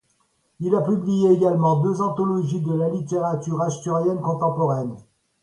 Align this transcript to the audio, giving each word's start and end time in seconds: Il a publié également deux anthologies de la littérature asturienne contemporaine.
Il 0.59 0.73
a 0.73 0.81
publié 0.81 1.29
également 1.31 1.75
deux 1.79 2.01
anthologies 2.01 2.61
de 2.61 2.73
la 2.73 2.89
littérature 2.89 3.61
asturienne 3.61 4.19
contemporaine. 4.19 4.97